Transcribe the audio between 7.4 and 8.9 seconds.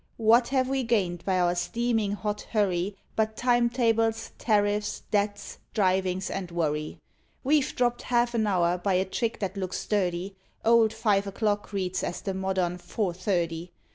We've dropped half an hour